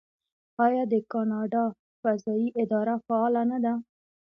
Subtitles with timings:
[0.65, 1.65] آیا د کاناډا
[2.01, 3.73] فضایی اداره فعاله نه ده؟